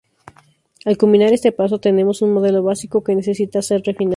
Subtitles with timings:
[0.83, 4.09] Al culminar este paso tenemos un modelo básico que necesita ser refinado.